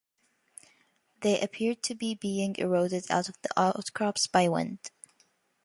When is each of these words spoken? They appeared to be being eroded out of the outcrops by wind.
They 1.19 1.39
appeared 1.39 1.83
to 1.83 1.93
be 1.93 2.15
being 2.15 2.55
eroded 2.57 3.05
out 3.11 3.29
of 3.29 3.39
the 3.43 3.49
outcrops 3.55 4.25
by 4.25 4.49
wind. 4.49 4.89